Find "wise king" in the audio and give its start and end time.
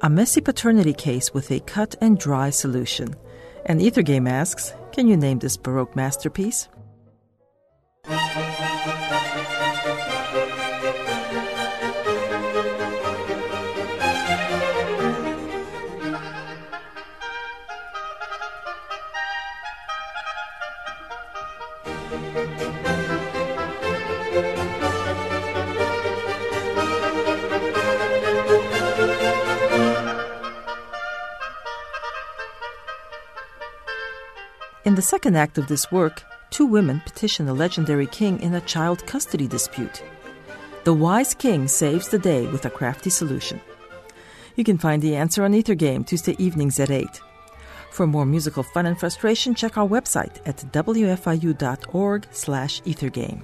40.94-41.68